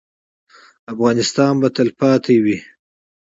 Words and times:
افغانستان 0.93 1.53
به 1.61 1.67
تلپاتې 1.75 2.35
وي 2.43 2.57